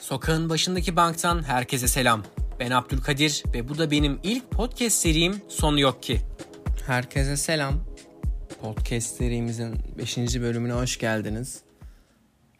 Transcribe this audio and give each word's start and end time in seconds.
Sokağın 0.00 0.48
başındaki 0.48 0.96
banktan 0.96 1.42
herkese 1.42 1.88
selam. 1.88 2.22
Ben 2.60 2.70
Abdülkadir 2.70 3.42
ve 3.54 3.68
bu 3.68 3.78
da 3.78 3.90
benim 3.90 4.18
ilk 4.22 4.50
podcast 4.50 4.96
serim 4.96 5.40
Sonu 5.48 5.80
Yok 5.80 6.02
Ki. 6.02 6.20
Herkese 6.86 7.36
selam. 7.36 7.84
Podcast 8.60 9.16
serimizin 9.16 9.74
5. 9.98 10.16
bölümüne 10.18 10.72
hoş 10.72 10.98
geldiniz. 10.98 11.60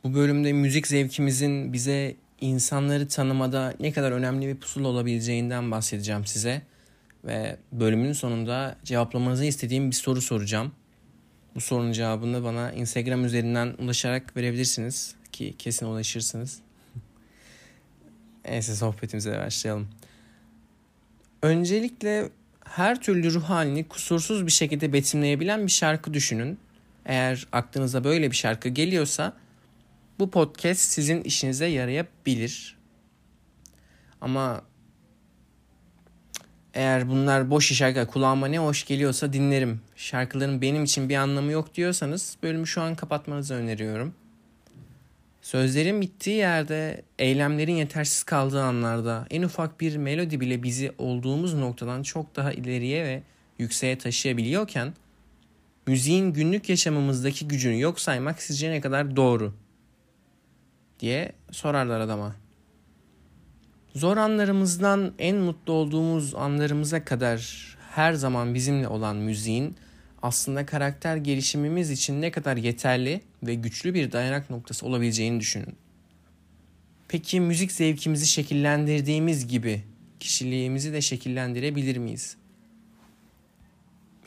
Bu 0.04 0.14
bölümde 0.14 0.52
müzik 0.52 0.86
zevkimizin 0.86 1.72
bize 1.72 2.16
insanları 2.40 3.08
tanımada 3.08 3.74
ne 3.80 3.92
kadar 3.92 4.12
önemli 4.12 4.46
bir 4.46 4.56
pusula 4.56 4.88
olabileceğinden 4.88 5.70
bahsedeceğim 5.70 6.26
size. 6.26 6.62
Ve 7.24 7.56
bölümün 7.72 8.12
sonunda 8.12 8.78
cevaplamanızı 8.84 9.44
istediğim 9.44 9.90
bir 9.90 9.96
soru 9.96 10.20
soracağım. 10.20 10.72
Bu 11.54 11.60
sorunun 11.60 11.92
cevabını 11.92 12.44
bana 12.44 12.72
Instagram 12.72 13.24
üzerinden 13.24 13.74
ulaşarak 13.78 14.36
verebilirsiniz 14.36 15.14
ki 15.32 15.54
kesin 15.58 15.86
ulaşırsınız. 15.86 16.65
Neyse 18.48 18.74
sohbetimize 18.74 19.38
başlayalım. 19.38 19.88
Öncelikle 21.42 22.28
her 22.64 23.00
türlü 23.00 23.34
ruh 23.34 23.44
halini 23.44 23.88
kusursuz 23.88 24.46
bir 24.46 24.52
şekilde 24.52 24.92
betimleyebilen 24.92 25.66
bir 25.66 25.72
şarkı 25.72 26.14
düşünün. 26.14 26.58
Eğer 27.04 27.46
aklınıza 27.52 28.04
böyle 28.04 28.30
bir 28.30 28.36
şarkı 28.36 28.68
geliyorsa 28.68 29.32
bu 30.18 30.30
podcast 30.30 30.80
sizin 30.80 31.22
işinize 31.22 31.66
yarayabilir. 31.66 32.76
Ama 34.20 34.62
eğer 36.74 37.08
bunlar 37.08 37.50
boş 37.50 37.72
şarkı 37.72 38.06
kulağıma 38.06 38.46
ne 38.46 38.58
hoş 38.58 38.84
geliyorsa 38.84 39.32
dinlerim. 39.32 39.80
Şarkıların 39.96 40.62
benim 40.62 40.84
için 40.84 41.08
bir 41.08 41.16
anlamı 41.16 41.52
yok 41.52 41.74
diyorsanız 41.74 42.36
bölümü 42.42 42.66
şu 42.66 42.82
an 42.82 42.94
kapatmanızı 42.94 43.54
öneriyorum. 43.54 44.14
Sözlerin 45.46 46.00
bittiği 46.00 46.36
yerde, 46.36 47.02
eylemlerin 47.18 47.74
yetersiz 47.74 48.22
kaldığı 48.22 48.62
anlarda 48.62 49.26
en 49.30 49.42
ufak 49.42 49.80
bir 49.80 49.96
melodi 49.96 50.40
bile 50.40 50.62
bizi 50.62 50.92
olduğumuz 50.98 51.54
noktadan 51.54 52.02
çok 52.02 52.36
daha 52.36 52.52
ileriye 52.52 53.04
ve 53.04 53.22
yükseğe 53.58 53.98
taşıyabiliyorken 53.98 54.94
müziğin 55.86 56.32
günlük 56.32 56.68
yaşamımızdaki 56.68 57.48
gücünü 57.48 57.80
yok 57.80 58.00
saymak 58.00 58.42
sizce 58.42 58.70
ne 58.70 58.80
kadar 58.80 59.16
doğru? 59.16 59.54
diye 61.00 61.32
sorarlar 61.50 62.00
adama. 62.00 62.36
Zor 63.94 64.16
anlarımızdan 64.16 65.12
en 65.18 65.36
mutlu 65.36 65.72
olduğumuz 65.72 66.34
anlarımıza 66.34 67.04
kadar 67.04 67.76
her 67.90 68.12
zaman 68.12 68.54
bizimle 68.54 68.88
olan 68.88 69.16
müziğin 69.16 69.76
aslında 70.22 70.66
karakter 70.66 71.16
gelişimimiz 71.16 71.90
için 71.90 72.22
ne 72.22 72.30
kadar 72.30 72.56
yeterli 72.56 73.20
ve 73.46 73.54
güçlü 73.54 73.94
bir 73.94 74.12
dayanak 74.12 74.50
noktası 74.50 74.86
olabileceğini 74.86 75.40
düşünün. 75.40 75.76
Peki 77.08 77.40
müzik 77.40 77.72
zevkimizi 77.72 78.26
şekillendirdiğimiz 78.26 79.48
gibi 79.48 79.84
kişiliğimizi 80.20 80.92
de 80.92 81.00
şekillendirebilir 81.00 81.96
miyiz? 81.96 82.36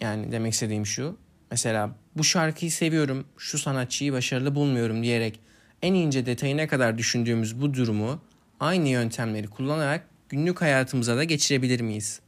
Yani 0.02 0.32
demek 0.32 0.54
istediğim 0.54 0.86
şu. 0.86 1.18
Mesela 1.52 1.96
bu 2.16 2.24
şarkıyı 2.24 2.72
seviyorum, 2.72 3.26
şu 3.38 3.58
sanatçıyı 3.58 4.14
başarılı 4.14 4.56
bulmuyorum 4.56 5.04
diyerek 5.04 5.40
en 5.82 5.94
ince 5.94 6.26
detayına 6.26 6.68
kadar 6.68 6.98
düşündüğümüz 6.98 7.62
bu 7.62 7.74
durumu 7.74 8.22
aynı 8.60 8.88
yöntemleri 8.88 9.48
kullanarak 9.48 10.08
günlük 10.30 10.62
hayatımıza 10.62 11.18
da 11.18 11.24
geçirebilir 11.24 11.82
miyiz? 11.82 12.20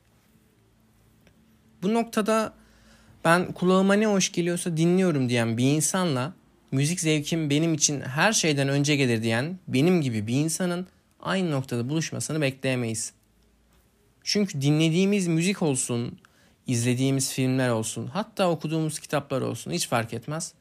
Bu 1.81 1.93
noktada 1.93 2.53
ben 3.25 3.51
kulağıma 3.51 3.93
ne 3.93 4.07
hoş 4.07 4.31
geliyorsa 4.31 4.77
dinliyorum 4.77 5.29
diyen 5.29 5.57
bir 5.57 5.75
insanla 5.75 6.33
müzik 6.71 6.99
zevkim 6.99 7.49
benim 7.49 7.73
için 7.73 8.01
her 8.01 8.33
şeyden 8.33 8.69
önce 8.69 8.95
gelir 8.95 9.23
diyen 9.23 9.59
benim 9.67 10.01
gibi 10.01 10.27
bir 10.27 10.35
insanın 10.35 10.87
aynı 11.19 11.51
noktada 11.51 11.89
buluşmasını 11.89 12.41
bekleyemeyiz. 12.41 13.13
Çünkü 14.23 14.61
dinlediğimiz 14.61 15.27
müzik 15.27 15.61
olsun, 15.61 16.19
izlediğimiz 16.67 17.31
filmler 17.33 17.69
olsun, 17.69 18.07
hatta 18.07 18.49
okuduğumuz 18.49 18.99
kitaplar 18.99 19.41
olsun 19.41 19.71
hiç 19.71 19.87
fark 19.87 20.13
etmez. 20.13 20.53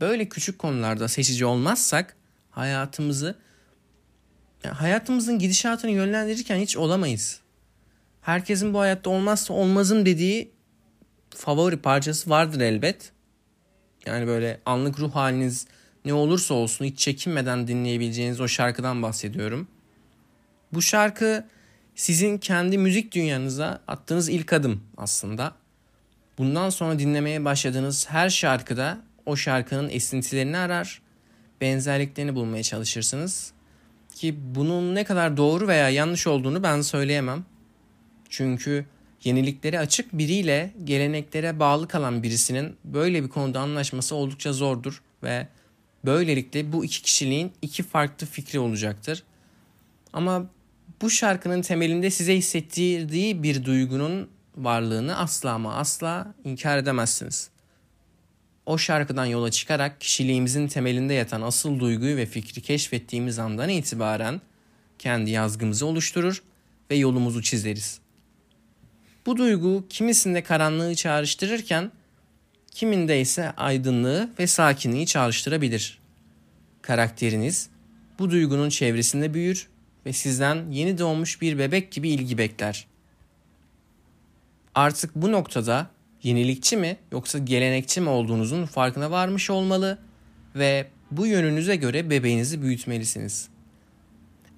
Böyle 0.00 0.28
küçük 0.28 0.58
konularda 0.58 1.08
seçici 1.08 1.44
olmazsak 1.44 2.16
hayatımızı 2.50 3.38
hayatımızın 4.66 5.38
gidişatını 5.38 5.90
yönlendirirken 5.90 6.58
hiç 6.58 6.76
olamayız. 6.76 7.40
Herkesin 8.20 8.74
bu 8.74 8.78
hayatta 8.78 9.10
olmazsa 9.10 9.54
olmazım 9.54 10.06
dediği 10.06 10.52
favori 11.30 11.76
parçası 11.76 12.30
vardır 12.30 12.60
elbet. 12.60 13.12
Yani 14.08 14.26
böyle 14.26 14.60
anlık 14.66 15.00
ruh 15.00 15.14
haliniz 15.14 15.66
ne 16.04 16.12
olursa 16.12 16.54
olsun 16.54 16.84
hiç 16.84 16.98
çekinmeden 16.98 17.68
dinleyebileceğiniz 17.68 18.40
o 18.40 18.48
şarkıdan 18.48 19.02
bahsediyorum. 19.02 19.68
Bu 20.72 20.82
şarkı 20.82 21.44
sizin 21.94 22.38
kendi 22.38 22.78
müzik 22.78 23.14
dünyanıza 23.14 23.80
attığınız 23.86 24.28
ilk 24.28 24.52
adım 24.52 24.80
aslında. 24.96 25.54
Bundan 26.38 26.70
sonra 26.70 26.98
dinlemeye 26.98 27.44
başladığınız 27.44 28.10
her 28.10 28.30
şarkıda 28.30 28.98
o 29.26 29.36
şarkının 29.36 29.88
esintilerini 29.90 30.58
arar, 30.58 31.02
benzerliklerini 31.60 32.34
bulmaya 32.34 32.62
çalışırsınız. 32.62 33.52
Ki 34.14 34.36
bunun 34.54 34.94
ne 34.94 35.04
kadar 35.04 35.36
doğru 35.36 35.68
veya 35.68 35.88
yanlış 35.88 36.26
olduğunu 36.26 36.62
ben 36.62 36.80
söyleyemem. 36.80 37.44
Çünkü 38.28 38.84
yeniliklere 39.24 39.78
açık 39.78 40.12
biriyle 40.12 40.74
geleneklere 40.84 41.60
bağlı 41.60 41.88
kalan 41.88 42.22
birisinin 42.22 42.76
böyle 42.84 43.22
bir 43.22 43.28
konuda 43.28 43.60
anlaşması 43.60 44.14
oldukça 44.14 44.52
zordur 44.52 45.02
ve 45.22 45.48
böylelikle 46.04 46.72
bu 46.72 46.84
iki 46.84 47.02
kişiliğin 47.02 47.52
iki 47.62 47.82
farklı 47.82 48.26
fikri 48.26 48.58
olacaktır. 48.58 49.22
Ama 50.12 50.50
bu 51.02 51.10
şarkının 51.10 51.62
temelinde 51.62 52.10
size 52.10 52.36
hissettirdiği 52.36 53.42
bir 53.42 53.64
duygunun 53.64 54.28
varlığını 54.56 55.18
asla 55.18 55.52
ama 55.52 55.74
asla 55.74 56.34
inkar 56.44 56.78
edemezsiniz. 56.78 57.50
O 58.66 58.78
şarkıdan 58.78 59.24
yola 59.24 59.50
çıkarak 59.50 60.00
kişiliğimizin 60.00 60.68
temelinde 60.68 61.14
yatan 61.14 61.42
asıl 61.42 61.80
duyguyu 61.80 62.16
ve 62.16 62.26
fikri 62.26 62.60
keşfettiğimiz 62.60 63.38
andan 63.38 63.68
itibaren 63.68 64.40
kendi 64.98 65.30
yazgımızı 65.30 65.86
oluşturur 65.86 66.42
ve 66.90 66.96
yolumuzu 66.96 67.42
çizeriz. 67.42 68.00
Bu 69.28 69.36
duygu 69.36 69.84
kimisinde 69.88 70.42
karanlığı 70.42 70.94
çağrıştırırken 70.94 71.92
kiminde 72.70 73.20
ise 73.20 73.50
aydınlığı 73.50 74.30
ve 74.38 74.46
sakinliği 74.46 75.06
çağrıştırabilir. 75.06 75.98
Karakteriniz 76.82 77.70
bu 78.18 78.30
duygunun 78.30 78.68
çevresinde 78.68 79.34
büyür 79.34 79.68
ve 80.06 80.12
sizden 80.12 80.70
yeni 80.70 80.98
doğmuş 80.98 81.40
bir 81.42 81.58
bebek 81.58 81.92
gibi 81.92 82.08
ilgi 82.08 82.38
bekler. 82.38 82.86
Artık 84.74 85.14
bu 85.14 85.32
noktada 85.32 85.90
yenilikçi 86.22 86.76
mi 86.76 86.96
yoksa 87.12 87.38
gelenekçi 87.38 88.00
mi 88.00 88.08
olduğunuzun 88.08 88.66
farkına 88.66 89.10
varmış 89.10 89.50
olmalı 89.50 89.98
ve 90.54 90.86
bu 91.10 91.26
yönünüze 91.26 91.76
göre 91.76 92.10
bebeğinizi 92.10 92.62
büyütmelisiniz.'' 92.62 93.58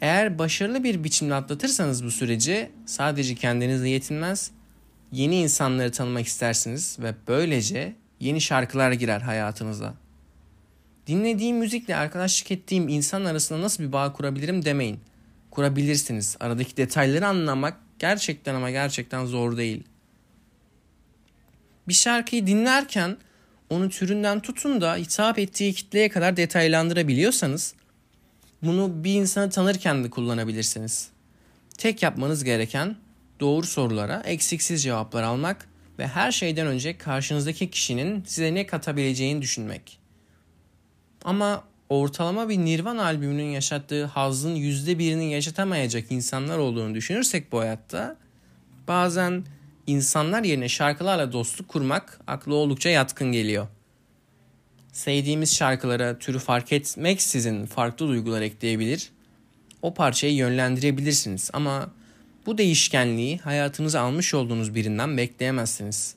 Eğer 0.00 0.38
başarılı 0.38 0.84
bir 0.84 1.04
biçimde 1.04 1.34
atlatırsanız 1.34 2.04
bu 2.04 2.10
süreci 2.10 2.70
sadece 2.86 3.34
kendinizle 3.34 3.88
yetinmez, 3.88 4.50
yeni 5.12 5.40
insanları 5.40 5.92
tanımak 5.92 6.26
istersiniz 6.26 6.96
ve 7.00 7.14
böylece 7.28 7.94
yeni 8.20 8.40
şarkılar 8.40 8.92
girer 8.92 9.20
hayatınıza. 9.20 9.94
Dinlediğim 11.06 11.56
müzikle 11.56 11.96
arkadaşlık 11.96 12.50
ettiğim 12.50 12.88
insan 12.88 13.24
arasında 13.24 13.60
nasıl 13.62 13.84
bir 13.84 13.92
bağ 13.92 14.12
kurabilirim 14.12 14.64
demeyin. 14.64 15.00
Kurabilirsiniz. 15.50 16.36
Aradaki 16.40 16.76
detayları 16.76 17.26
anlamak 17.26 17.76
gerçekten 17.98 18.54
ama 18.54 18.70
gerçekten 18.70 19.26
zor 19.26 19.56
değil. 19.56 19.84
Bir 21.88 21.94
şarkıyı 21.94 22.46
dinlerken 22.46 23.16
onu 23.70 23.88
türünden 23.88 24.40
tutun 24.40 24.80
da 24.80 24.96
hitap 24.96 25.38
ettiği 25.38 25.74
kitleye 25.74 26.08
kadar 26.08 26.36
detaylandırabiliyorsanız 26.36 27.74
bunu 28.62 29.04
bir 29.04 29.14
insanı 29.14 29.50
tanırken 29.50 30.04
de 30.04 30.10
kullanabilirsiniz. 30.10 31.08
Tek 31.78 32.02
yapmanız 32.02 32.44
gereken 32.44 32.96
doğru 33.40 33.66
sorulara 33.66 34.22
eksiksiz 34.24 34.82
cevaplar 34.82 35.22
almak 35.22 35.68
ve 35.98 36.06
her 36.06 36.32
şeyden 36.32 36.66
önce 36.66 36.98
karşınızdaki 36.98 37.70
kişinin 37.70 38.24
size 38.24 38.54
ne 38.54 38.66
katabileceğini 38.66 39.42
düşünmek. 39.42 39.98
Ama 41.24 41.64
ortalama 41.88 42.48
bir 42.48 42.58
Nirvan 42.58 42.98
albümünün 42.98 43.50
yaşattığı 43.50 44.04
hazın 44.04 44.54
yüzde 44.54 44.98
birini 44.98 45.32
yaşatamayacak 45.32 46.12
insanlar 46.12 46.58
olduğunu 46.58 46.94
düşünürsek 46.94 47.52
bu 47.52 47.60
hayatta 47.60 48.16
bazen 48.88 49.44
insanlar 49.86 50.44
yerine 50.44 50.68
şarkılarla 50.68 51.32
dostluk 51.32 51.68
kurmak 51.68 52.20
aklı 52.26 52.54
oldukça 52.54 52.88
yatkın 52.88 53.32
geliyor 53.32 53.66
sevdiğimiz 54.92 55.56
şarkılara 55.56 56.18
türü 56.18 56.38
fark 56.38 56.72
etmeksizin 56.72 57.66
farklı 57.66 58.08
duygular 58.08 58.42
ekleyebilir. 58.42 59.10
O 59.82 59.94
parçayı 59.94 60.34
yönlendirebilirsiniz 60.34 61.50
ama 61.52 61.90
bu 62.46 62.58
değişkenliği 62.58 63.38
hayatınıza 63.38 64.00
almış 64.00 64.34
olduğunuz 64.34 64.74
birinden 64.74 65.16
bekleyemezsiniz. 65.16 66.14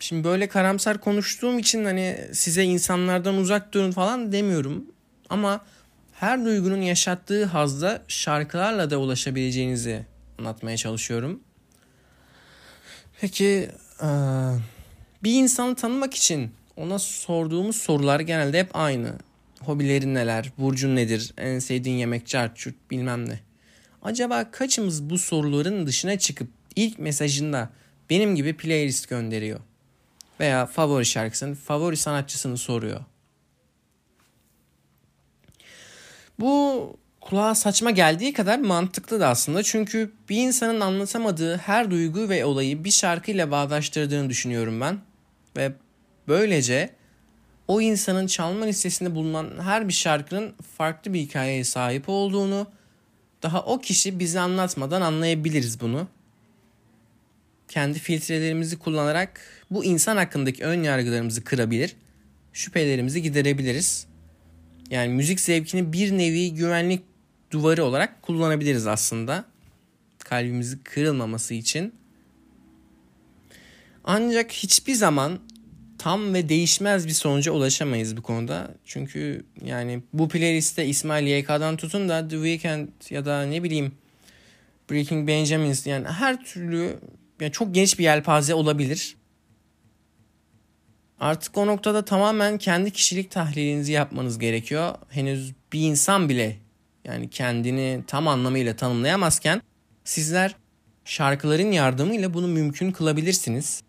Şimdi 0.00 0.24
böyle 0.24 0.48
karamsar 0.48 1.00
konuştuğum 1.00 1.58
için 1.58 1.84
hani 1.84 2.18
size 2.32 2.64
insanlardan 2.64 3.34
uzak 3.34 3.74
durun 3.74 3.90
falan 3.92 4.32
demiyorum. 4.32 4.84
Ama 5.30 5.64
her 6.12 6.44
duygunun 6.44 6.80
yaşattığı 6.82 7.44
hazda 7.44 8.02
şarkılarla 8.08 8.90
da 8.90 8.98
ulaşabileceğinizi 8.98 10.06
anlatmaya 10.38 10.76
çalışıyorum. 10.76 11.40
Peki 13.20 13.70
bir 15.24 15.32
insanı 15.32 15.74
tanımak 15.74 16.14
için 16.14 16.50
ona 16.76 16.98
sorduğumuz 16.98 17.76
sorular 17.76 18.20
genelde 18.20 18.58
hep 18.58 18.76
aynı. 18.76 19.12
Hobilerin 19.60 20.14
neler, 20.14 20.52
burcun 20.58 20.96
nedir, 20.96 21.32
en 21.38 21.58
sevdiğin 21.58 21.96
yemek, 21.96 22.26
çarçurt 22.26 22.74
bilmem 22.90 23.28
ne. 23.28 23.40
Acaba 24.02 24.50
kaçımız 24.50 25.10
bu 25.10 25.18
soruların 25.18 25.86
dışına 25.86 26.18
çıkıp 26.18 26.48
ilk 26.76 26.98
mesajında 26.98 27.70
benim 28.10 28.36
gibi 28.36 28.56
playlist 28.56 29.08
gönderiyor? 29.08 29.60
Veya 30.40 30.66
favori 30.66 31.06
şarkısını, 31.06 31.54
favori 31.54 31.96
sanatçısını 31.96 32.58
soruyor. 32.58 33.00
Bu 36.38 36.96
kulağa 37.20 37.54
saçma 37.54 37.90
geldiği 37.90 38.32
kadar 38.32 38.58
mantıklı 38.58 39.20
da 39.20 39.28
aslında. 39.28 39.62
Çünkü 39.62 40.12
bir 40.28 40.36
insanın 40.36 40.80
anlatamadığı 40.80 41.56
her 41.56 41.90
duygu 41.90 42.28
ve 42.28 42.44
olayı 42.44 42.84
bir 42.84 42.90
şarkıyla 42.90 43.50
bağdaştırdığını 43.50 44.30
düşünüyorum 44.30 44.80
ben. 44.80 44.98
Ve 45.56 45.72
böylece 46.28 46.90
o 47.68 47.80
insanın 47.80 48.26
çalma 48.26 48.64
listesinde 48.64 49.14
bulunan 49.14 49.50
her 49.60 49.88
bir 49.88 49.92
şarkının 49.92 50.54
farklı 50.78 51.12
bir 51.12 51.20
hikayeye 51.20 51.64
sahip 51.64 52.08
olduğunu, 52.08 52.66
daha 53.42 53.62
o 53.62 53.80
kişi 53.80 54.18
bize 54.18 54.40
anlatmadan 54.40 55.00
anlayabiliriz 55.00 55.80
bunu. 55.80 56.08
Kendi 57.68 57.98
filtrelerimizi 57.98 58.78
kullanarak 58.78 59.40
bu 59.70 59.84
insan 59.84 60.16
hakkındaki 60.16 60.64
ön 60.64 60.82
yargılarımızı 60.82 61.44
kırabilir, 61.44 61.96
şüphelerimizi 62.52 63.22
giderebiliriz. 63.22 64.06
Yani 64.90 65.12
müzik 65.12 65.40
zevkini 65.40 65.92
bir 65.92 66.18
nevi 66.18 66.54
güvenlik 66.54 67.02
duvarı 67.50 67.84
olarak 67.84 68.22
kullanabiliriz 68.22 68.86
aslında. 68.86 69.44
Kalbimizi 70.18 70.82
kırılmaması 70.82 71.54
için. 71.54 71.94
Ancak 74.04 74.52
hiçbir 74.52 74.94
zaman 74.94 75.38
tam 76.02 76.34
ve 76.34 76.48
değişmez 76.48 77.06
bir 77.06 77.12
sonuca 77.12 77.52
ulaşamayız 77.52 78.16
bu 78.16 78.22
konuda. 78.22 78.68
Çünkü 78.84 79.44
yani 79.64 80.02
bu 80.12 80.28
playlistte 80.28 80.86
İsmail 80.86 81.26
YK'dan 81.26 81.76
tutun 81.76 82.08
da 82.08 82.28
The 82.28 82.36
Weeknd 82.36 82.88
ya 83.10 83.24
da 83.24 83.42
ne 83.42 83.62
bileyim 83.62 83.92
Breaking 84.90 85.28
Benjamins 85.28 85.86
yani 85.86 86.08
her 86.08 86.44
türlü 86.44 86.98
yani 87.40 87.52
çok 87.52 87.74
geniş 87.74 87.98
bir 87.98 88.04
yelpaze 88.04 88.54
olabilir. 88.54 89.16
Artık 91.20 91.58
o 91.58 91.66
noktada 91.66 92.04
tamamen 92.04 92.58
kendi 92.58 92.90
kişilik 92.90 93.30
tahlilinizi 93.30 93.92
yapmanız 93.92 94.38
gerekiyor. 94.38 94.94
Henüz 95.08 95.52
bir 95.72 95.80
insan 95.80 96.28
bile 96.28 96.56
yani 97.04 97.30
kendini 97.30 98.00
tam 98.06 98.28
anlamıyla 98.28 98.76
tanımlayamazken 98.76 99.62
sizler 100.04 100.56
şarkıların 101.04 101.72
yardımıyla 101.72 102.34
bunu 102.34 102.48
mümkün 102.48 102.92
kılabilirsiniz 102.92 103.82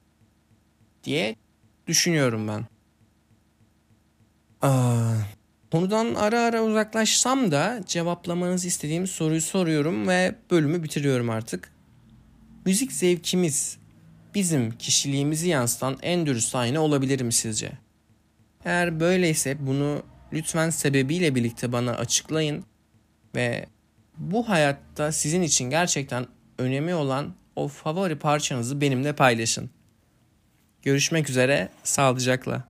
diye 1.03 1.35
düşünüyorum 1.87 2.47
ben. 2.47 2.65
Aa, 4.61 5.13
konudan 5.71 6.15
ara 6.15 6.39
ara 6.39 6.63
uzaklaşsam 6.63 7.51
da 7.51 7.81
cevaplamanızı 7.85 8.67
istediğim 8.67 9.07
soruyu 9.07 9.41
soruyorum 9.41 10.07
ve 10.07 10.35
bölümü 10.51 10.83
bitiriyorum 10.83 11.29
artık. 11.29 11.71
Müzik 12.65 12.91
zevkimiz 12.91 13.77
bizim 14.35 14.71
kişiliğimizi 14.71 15.49
yansıtan 15.49 15.97
en 16.01 16.25
dürüst 16.25 16.55
ayna 16.55 16.79
olabilir 16.79 17.21
mi 17.21 17.33
sizce? 17.33 17.71
Eğer 18.65 18.99
böyleyse 18.99 19.57
bunu 19.59 20.03
lütfen 20.33 20.69
sebebiyle 20.69 21.35
birlikte 21.35 21.71
bana 21.71 21.91
açıklayın 21.91 22.63
ve 23.35 23.65
bu 24.17 24.49
hayatta 24.49 25.11
sizin 25.11 25.41
için 25.41 25.69
gerçekten 25.69 26.27
önemi 26.57 26.95
olan 26.95 27.33
o 27.55 27.67
favori 27.67 28.19
parçanızı 28.19 28.81
benimle 28.81 29.15
paylaşın. 29.15 29.69
Görüşmek 30.83 31.29
üzere, 31.29 31.69
sağlıcakla. 31.83 32.63